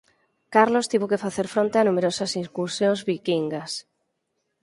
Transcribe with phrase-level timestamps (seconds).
[0.53, 3.71] Carlos tivo de facer fronte a numerosas incursións viquingas.